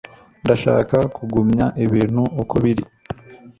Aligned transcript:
ndashaka 0.43 0.97
kugumya 1.15 1.65
ibintu 1.85 2.21
uko 2.41 2.55
biri 2.63 2.83